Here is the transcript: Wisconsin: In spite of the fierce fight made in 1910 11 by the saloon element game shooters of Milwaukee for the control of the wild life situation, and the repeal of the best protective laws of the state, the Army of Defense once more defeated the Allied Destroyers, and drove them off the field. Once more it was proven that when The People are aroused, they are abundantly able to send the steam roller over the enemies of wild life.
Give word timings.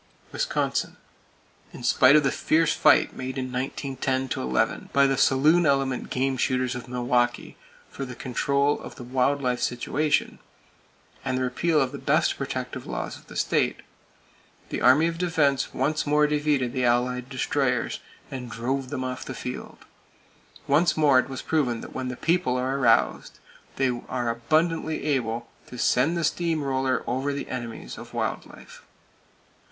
Wisconsin: 0.31 0.97
In 1.73 1.83
spite 1.83 2.15
of 2.15 2.23
the 2.23 2.31
fierce 2.31 2.73
fight 2.73 3.15
made 3.15 3.37
in 3.37 3.51
1910 3.51 4.41
11 4.41 4.89
by 4.91 5.05
the 5.05 5.15
saloon 5.15 5.63
element 5.67 6.09
game 6.09 6.37
shooters 6.37 6.73
of 6.73 6.87
Milwaukee 6.87 7.55
for 7.87 8.03
the 8.03 8.15
control 8.15 8.79
of 8.79 8.95
the 8.95 9.03
wild 9.03 9.43
life 9.43 9.59
situation, 9.61 10.39
and 11.23 11.37
the 11.37 11.43
repeal 11.43 11.79
of 11.79 11.91
the 11.91 11.99
best 11.99 12.35
protective 12.35 12.87
laws 12.87 13.15
of 13.15 13.27
the 13.27 13.35
state, 13.35 13.81
the 14.69 14.81
Army 14.81 15.05
of 15.05 15.19
Defense 15.19 15.71
once 15.71 16.07
more 16.07 16.25
defeated 16.25 16.73
the 16.73 16.83
Allied 16.83 17.29
Destroyers, 17.29 17.99
and 18.31 18.49
drove 18.49 18.89
them 18.89 19.03
off 19.03 19.23
the 19.23 19.35
field. 19.35 19.85
Once 20.65 20.97
more 20.97 21.19
it 21.19 21.29
was 21.29 21.43
proven 21.43 21.81
that 21.81 21.93
when 21.93 22.07
The 22.07 22.17
People 22.17 22.57
are 22.57 22.75
aroused, 22.79 23.37
they 23.75 23.89
are 24.09 24.31
abundantly 24.31 25.03
able 25.03 25.47
to 25.67 25.77
send 25.77 26.17
the 26.17 26.23
steam 26.23 26.63
roller 26.63 27.03
over 27.05 27.31
the 27.31 27.49
enemies 27.49 27.99
of 27.99 28.15
wild 28.15 28.47
life. 28.47 28.81